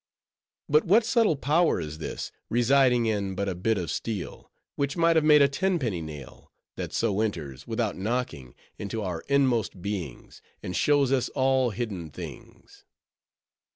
But 0.67 0.83
what 0.83 1.05
subtle 1.05 1.35
power 1.35 1.79
is 1.79 1.99
this, 1.99 2.31
residing 2.49 3.05
in 3.05 3.35
but 3.35 3.47
a 3.47 3.53
bit 3.53 3.77
of 3.77 3.91
steel, 3.91 4.51
which 4.75 4.97
might 4.97 5.15
have 5.15 5.23
made 5.23 5.43
a 5.43 5.47
tenpenny 5.47 6.01
nail, 6.01 6.51
that 6.75 6.91
so 6.91 7.21
enters, 7.21 7.67
without 7.67 7.95
knocking, 7.95 8.55
into 8.79 9.03
our 9.03 9.21
inmost 9.27 9.79
beings, 9.79 10.41
and 10.63 10.75
shows 10.75 11.11
us 11.11 11.29
all 11.35 11.69
hidden 11.69 12.09
things? 12.09 12.83